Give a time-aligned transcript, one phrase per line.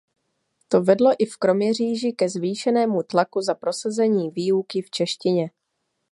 [0.69, 5.51] To vedlo i v Kroměříži ke zvýšenému tlaku za prosazení výuky v češtině.